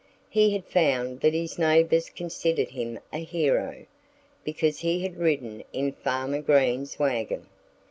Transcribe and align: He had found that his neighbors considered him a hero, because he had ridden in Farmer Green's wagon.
He 0.31 0.53
had 0.53 0.65
found 0.65 1.19
that 1.19 1.35
his 1.35 1.59
neighbors 1.59 2.09
considered 2.09 2.69
him 2.71 2.97
a 3.13 3.19
hero, 3.23 3.85
because 4.43 4.79
he 4.79 5.03
had 5.03 5.17
ridden 5.19 5.63
in 5.73 5.91
Farmer 5.91 6.41
Green's 6.41 6.97
wagon. 6.97 7.45